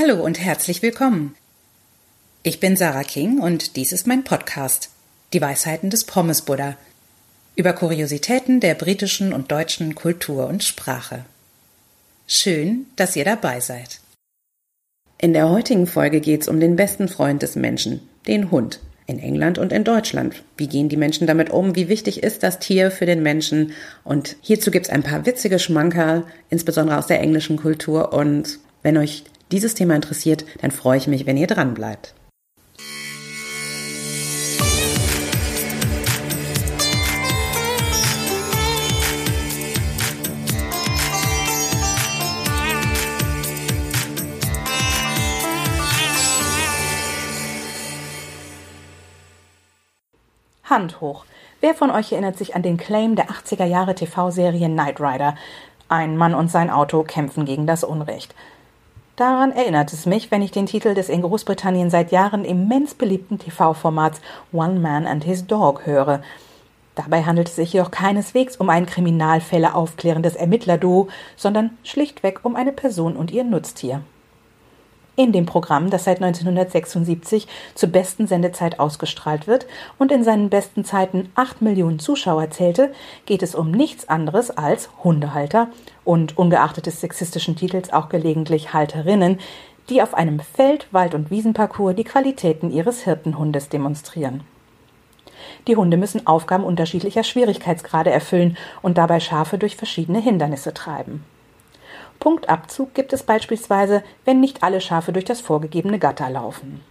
Hallo 0.00 0.24
und 0.24 0.40
herzlich 0.40 0.80
willkommen. 0.80 1.34
Ich 2.42 2.58
bin 2.58 2.74
Sarah 2.74 3.02
King 3.02 3.38
und 3.38 3.76
dies 3.76 3.92
ist 3.92 4.06
mein 4.06 4.24
Podcast, 4.24 4.88
Die 5.34 5.42
Weisheiten 5.42 5.90
des 5.90 6.04
Pommes 6.04 6.42
Buddha, 6.42 6.76
über 7.54 7.74
Kuriositäten 7.74 8.60
der 8.60 8.74
britischen 8.74 9.34
und 9.34 9.52
deutschen 9.52 9.94
Kultur 9.94 10.46
und 10.46 10.64
Sprache. 10.64 11.26
Schön, 12.26 12.86
dass 12.96 13.14
ihr 13.14 13.26
dabei 13.26 13.60
seid. 13.60 14.00
In 15.18 15.34
der 15.34 15.50
heutigen 15.50 15.86
Folge 15.86 16.20
geht 16.20 16.42
es 16.42 16.48
um 16.48 16.60
den 16.60 16.76
besten 16.76 17.08
Freund 17.08 17.42
des 17.42 17.54
Menschen, 17.56 18.00
den 18.26 18.50
Hund, 18.50 18.80
in 19.06 19.18
England 19.18 19.58
und 19.58 19.70
in 19.70 19.84
Deutschland. 19.84 20.42
Wie 20.56 20.68
gehen 20.68 20.88
die 20.88 20.96
Menschen 20.96 21.26
damit 21.26 21.50
um? 21.50 21.76
Wie 21.76 21.90
wichtig 21.90 22.22
ist 22.22 22.42
das 22.42 22.58
Tier 22.58 22.90
für 22.90 23.06
den 23.06 23.22
Menschen? 23.22 23.72
Und 24.04 24.36
hierzu 24.40 24.70
gibt 24.70 24.86
es 24.86 24.92
ein 24.92 25.02
paar 25.02 25.26
witzige 25.26 25.58
Schmankerl, 25.58 26.24
insbesondere 26.48 26.96
aus 26.96 27.06
der 27.06 27.20
englischen 27.20 27.58
Kultur. 27.58 28.14
Und 28.14 28.60
wenn 28.82 28.96
euch 28.96 29.24
dieses 29.52 29.74
Thema 29.74 29.94
interessiert, 29.94 30.44
dann 30.60 30.70
freue 30.70 30.98
ich 30.98 31.06
mich, 31.06 31.26
wenn 31.26 31.36
ihr 31.36 31.46
dran 31.46 31.74
bleibt. 31.74 32.14
Hand 50.64 51.00
hoch. 51.00 51.24
Wer 51.60 51.74
von 51.74 51.90
euch 51.90 52.12
erinnert 52.12 52.38
sich 52.38 52.54
an 52.54 52.62
den 52.62 52.76
Claim 52.76 53.16
der 53.16 53.28
80er 53.28 53.64
Jahre 53.64 53.94
TV-Serie 53.94 54.68
Knight 54.68 55.00
Rider? 55.00 55.34
Ein 55.88 56.16
Mann 56.16 56.32
und 56.32 56.48
sein 56.48 56.70
Auto 56.70 57.02
kämpfen 57.02 57.44
gegen 57.44 57.66
das 57.66 57.82
Unrecht. 57.82 58.34
Daran 59.20 59.52
erinnert 59.52 59.92
es 59.92 60.06
mich, 60.06 60.30
wenn 60.30 60.40
ich 60.40 60.50
den 60.50 60.64
Titel 60.64 60.94
des 60.94 61.10
in 61.10 61.20
Großbritannien 61.20 61.90
seit 61.90 62.10
Jahren 62.10 62.42
immens 62.42 62.94
beliebten 62.94 63.38
TV-Formats 63.38 64.22
One 64.50 64.80
Man 64.80 65.06
and 65.06 65.24
His 65.24 65.46
Dog 65.46 65.84
höre. 65.84 66.22
Dabei 66.94 67.24
handelt 67.24 67.48
es 67.48 67.56
sich 67.56 67.74
jedoch 67.74 67.90
keineswegs 67.90 68.56
um 68.56 68.70
ein 68.70 68.86
Kriminalfälle 68.86 69.74
aufklärendes 69.74 70.36
Ermittlerduo, 70.36 71.08
sondern 71.36 71.76
schlichtweg 71.84 72.40
um 72.44 72.56
eine 72.56 72.72
Person 72.72 73.14
und 73.14 73.30
ihr 73.30 73.44
Nutztier. 73.44 74.00
In 75.20 75.32
dem 75.32 75.44
Programm, 75.44 75.90
das 75.90 76.04
seit 76.04 76.22
1976 76.22 77.46
zur 77.74 77.90
besten 77.90 78.26
Sendezeit 78.26 78.80
ausgestrahlt 78.80 79.46
wird 79.46 79.66
und 79.98 80.12
in 80.12 80.24
seinen 80.24 80.48
besten 80.48 80.82
Zeiten 80.82 81.30
acht 81.34 81.60
Millionen 81.60 81.98
Zuschauer 81.98 82.48
zählte, 82.48 82.90
geht 83.26 83.42
es 83.42 83.54
um 83.54 83.70
nichts 83.70 84.08
anderes 84.08 84.50
als 84.50 84.88
Hundehalter 85.04 85.68
und 86.04 86.38
ungeachtet 86.38 86.86
des 86.86 87.02
sexistischen 87.02 87.54
Titels 87.54 87.92
auch 87.92 88.08
gelegentlich 88.08 88.72
Halterinnen, 88.72 89.38
die 89.90 90.00
auf 90.00 90.14
einem 90.14 90.40
Feld-, 90.40 90.86
Wald- 90.90 91.14
und 91.14 91.30
Wiesenparcours 91.30 91.94
die 91.94 92.04
Qualitäten 92.04 92.70
ihres 92.70 93.02
Hirtenhundes 93.02 93.68
demonstrieren. 93.68 94.42
Die 95.66 95.76
Hunde 95.76 95.98
müssen 95.98 96.26
Aufgaben 96.26 96.64
unterschiedlicher 96.64 97.24
Schwierigkeitsgrade 97.24 98.08
erfüllen 98.08 98.56
und 98.80 98.96
dabei 98.96 99.20
Schafe 99.20 99.58
durch 99.58 99.76
verschiedene 99.76 100.22
Hindernisse 100.22 100.72
treiben. 100.72 101.24
Punktabzug 102.20 102.94
gibt 102.94 103.12
es 103.12 103.22
beispielsweise, 103.22 104.02
wenn 104.24 104.40
nicht 104.40 104.62
alle 104.62 104.80
Schafe 104.80 105.12
durch 105.12 105.24
das 105.24 105.40
vorgegebene 105.40 105.98
Gatter 105.98 106.30
laufen. 106.30 106.82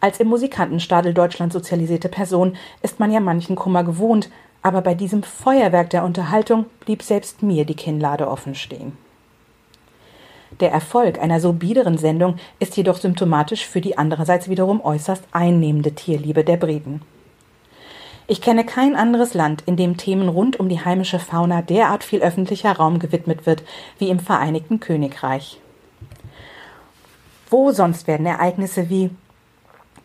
Als 0.00 0.18
im 0.18 0.26
Musikantenstadel 0.26 1.14
Deutschland 1.14 1.52
sozialisierte 1.52 2.08
Person 2.08 2.56
ist 2.82 2.98
man 2.98 3.12
ja 3.12 3.20
manchen 3.20 3.54
Kummer 3.54 3.84
gewohnt, 3.84 4.28
aber 4.60 4.80
bei 4.82 4.94
diesem 4.94 5.22
Feuerwerk 5.22 5.90
der 5.90 6.04
Unterhaltung 6.04 6.66
blieb 6.80 7.02
selbst 7.02 7.42
mir 7.42 7.64
die 7.64 7.76
Kinnlade 7.76 8.28
offen 8.28 8.56
stehen. 8.56 8.96
Der 10.60 10.72
Erfolg 10.72 11.20
einer 11.20 11.40
so 11.40 11.52
biederen 11.52 11.98
Sendung 11.98 12.36
ist 12.58 12.76
jedoch 12.76 12.98
symptomatisch 12.98 13.66
für 13.66 13.80
die 13.80 13.96
andererseits 13.96 14.48
wiederum 14.48 14.84
äußerst 14.84 15.24
einnehmende 15.32 15.92
Tierliebe 15.92 16.44
der 16.44 16.56
Briten. 16.56 17.00
Ich 18.32 18.40
kenne 18.40 18.64
kein 18.64 18.96
anderes 18.96 19.34
Land, 19.34 19.62
in 19.66 19.76
dem 19.76 19.98
Themen 19.98 20.26
rund 20.30 20.58
um 20.58 20.70
die 20.70 20.82
heimische 20.82 21.18
Fauna 21.18 21.60
derart 21.60 22.02
viel 22.02 22.22
öffentlicher 22.22 22.72
Raum 22.72 22.98
gewidmet 22.98 23.44
wird 23.44 23.62
wie 23.98 24.08
im 24.08 24.20
Vereinigten 24.20 24.80
Königreich. 24.80 25.60
Wo 27.50 27.72
sonst 27.72 28.06
werden 28.06 28.24
Ereignisse 28.24 28.88
wie 28.88 29.10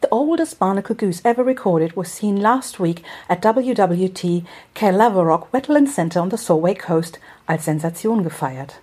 The 0.01 0.09
oldest 0.11 0.59
barnacle 0.59 0.97
goose 0.97 1.23
ever 1.23 1.45
recorded 1.45 1.95
was 1.95 2.17
seen 2.17 2.35
last 2.35 2.81
week 2.81 3.01
at 3.29 3.45
WWT 3.45 4.43
Calaverock 4.75 5.47
Wetland 5.53 5.89
Center 5.89 6.21
on 6.21 6.29
the 6.29 6.35
Solway 6.35 6.75
Coast 6.75 7.21
als 7.45 7.63
Sensation 7.63 8.25
gefeiert. 8.25 8.81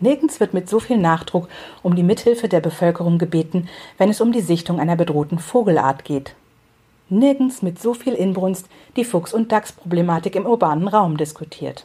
Nirgends 0.00 0.38
wird 0.38 0.52
mit 0.52 0.68
so 0.68 0.80
viel 0.80 0.98
Nachdruck 0.98 1.48
um 1.82 1.96
die 1.96 2.02
Mithilfe 2.02 2.50
der 2.50 2.60
Bevölkerung 2.60 3.16
gebeten, 3.16 3.70
wenn 3.96 4.10
es 4.10 4.20
um 4.20 4.32
die 4.32 4.42
Sichtung 4.42 4.80
einer 4.80 4.96
bedrohten 4.96 5.38
Vogelart 5.38 6.04
geht 6.04 6.34
nirgends 7.10 7.62
mit 7.62 7.80
so 7.80 7.94
viel 7.94 8.14
Inbrunst 8.14 8.68
die 8.96 9.04
Fuchs- 9.04 9.34
und 9.34 9.52
Dachsproblematik 9.52 10.36
im 10.36 10.46
urbanen 10.46 10.88
Raum 10.88 11.16
diskutiert. 11.16 11.84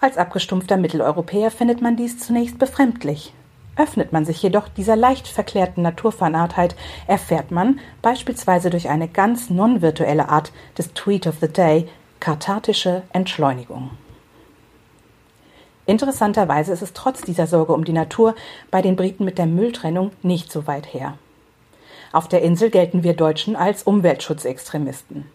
Als 0.00 0.18
abgestumpfter 0.18 0.76
Mitteleuropäer 0.76 1.50
findet 1.50 1.80
man 1.80 1.96
dies 1.96 2.18
zunächst 2.18 2.58
befremdlich. 2.58 3.32
Öffnet 3.76 4.12
man 4.12 4.24
sich 4.24 4.42
jedoch 4.42 4.68
dieser 4.68 4.96
leicht 4.96 5.26
verklärten 5.26 5.82
Naturfanatheit, 5.82 6.76
erfährt 7.06 7.50
man, 7.50 7.80
beispielsweise 8.02 8.70
durch 8.70 8.88
eine 8.88 9.08
ganz 9.08 9.50
non-virtuelle 9.50 10.28
Art 10.28 10.52
des 10.78 10.92
Tweet 10.94 11.26
of 11.26 11.36
the 11.40 11.48
Day, 11.48 11.88
kathartische 12.20 13.02
Entschleunigung. 13.12 13.90
Interessanterweise 15.86 16.72
ist 16.72 16.82
es 16.82 16.92
trotz 16.92 17.22
dieser 17.22 17.46
Sorge 17.46 17.72
um 17.72 17.84
die 17.84 17.92
Natur 17.92 18.34
bei 18.70 18.80
den 18.80 18.96
Briten 18.96 19.24
mit 19.24 19.38
der 19.38 19.46
Mülltrennung 19.46 20.12
nicht 20.22 20.50
so 20.50 20.66
weit 20.66 20.94
her. 20.94 21.18
Auf 22.14 22.28
der 22.28 22.42
Insel 22.42 22.70
gelten 22.70 23.02
wir 23.02 23.14
Deutschen 23.14 23.56
als 23.56 23.82
Umweltschutzextremisten. 23.82 25.26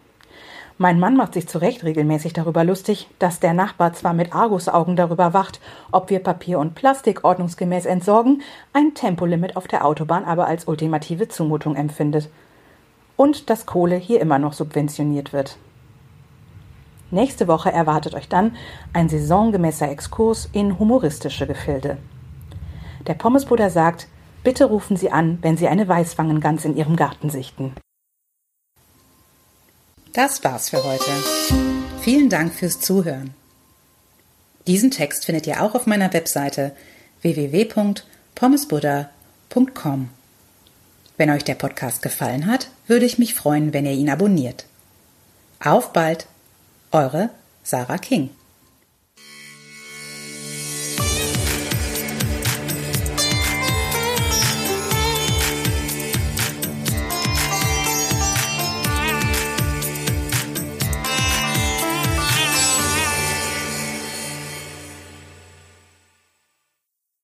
Mein 0.78 0.98
Mann 0.98 1.14
macht 1.14 1.34
sich 1.34 1.46
zu 1.46 1.58
Recht 1.58 1.84
regelmäßig 1.84 2.32
darüber 2.32 2.64
lustig, 2.64 3.06
dass 3.18 3.38
der 3.38 3.52
Nachbar 3.52 3.92
zwar 3.92 4.14
mit 4.14 4.34
Argusaugen 4.34 4.96
darüber 4.96 5.34
wacht, 5.34 5.60
ob 5.92 6.08
wir 6.08 6.20
Papier 6.20 6.58
und 6.58 6.74
Plastik 6.74 7.22
ordnungsgemäß 7.22 7.84
entsorgen, 7.84 8.40
ein 8.72 8.94
Tempolimit 8.94 9.58
auf 9.58 9.68
der 9.68 9.84
Autobahn 9.84 10.24
aber 10.24 10.46
als 10.46 10.68
ultimative 10.68 11.28
Zumutung 11.28 11.76
empfindet. 11.76 12.30
Und 13.14 13.50
dass 13.50 13.66
Kohle 13.66 13.96
hier 13.96 14.22
immer 14.22 14.38
noch 14.38 14.54
subventioniert 14.54 15.34
wird. 15.34 15.58
Nächste 17.10 17.46
Woche 17.46 17.70
erwartet 17.70 18.14
euch 18.14 18.30
dann 18.30 18.56
ein 18.94 19.10
saisongemäßer 19.10 19.90
Exkurs 19.90 20.48
in 20.54 20.78
humoristische 20.78 21.46
Gefilde. 21.46 21.98
Der 23.06 23.14
Pommesbruder 23.14 23.68
sagt, 23.68 24.08
Bitte 24.42 24.64
rufen 24.64 24.96
Sie 24.96 25.10
an, 25.10 25.38
wenn 25.42 25.56
Sie 25.56 25.68
eine 25.68 25.86
Weißwangengans 25.86 26.64
in 26.64 26.76
Ihrem 26.76 26.96
Garten 26.96 27.30
sichten. 27.30 27.74
Das 30.12 30.42
war's 30.42 30.70
für 30.70 30.82
heute. 30.82 31.12
Vielen 32.00 32.30
Dank 32.30 32.52
fürs 32.52 32.80
Zuhören. 32.80 33.32
Diesen 34.66 34.90
Text 34.90 35.26
findet 35.26 35.46
ihr 35.46 35.62
auch 35.62 35.74
auf 35.74 35.86
meiner 35.86 36.12
Webseite 36.12 36.74
www.pommesbuddha.com. 37.22 40.10
Wenn 41.16 41.30
euch 41.30 41.44
der 41.44 41.54
Podcast 41.54 42.02
gefallen 42.02 42.44
hat, 42.46 42.68
würde 42.86 43.06
ich 43.06 43.18
mich 43.18 43.34
freuen, 43.34 43.72
wenn 43.72 43.86
ihr 43.86 43.92
ihn 43.92 44.10
abonniert. 44.10 44.66
Auf 45.62 45.92
bald, 45.92 46.26
eure 46.92 47.30
Sarah 47.62 47.98
King. 47.98 48.30